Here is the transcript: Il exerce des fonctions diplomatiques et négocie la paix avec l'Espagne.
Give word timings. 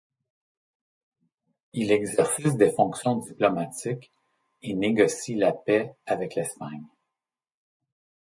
Il 1.73 1.91
exerce 1.91 2.55
des 2.57 2.71
fonctions 2.71 3.17
diplomatiques 3.17 4.11
et 4.63 4.73
négocie 4.73 5.35
la 5.35 5.53
paix 5.53 5.93
avec 6.07 6.33
l'Espagne. 6.33 6.87